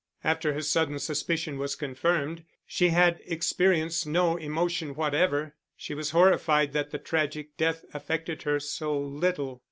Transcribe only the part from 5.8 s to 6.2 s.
was